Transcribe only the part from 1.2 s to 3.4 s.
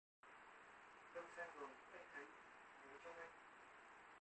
sang rồi anh thấy nhớ trong anh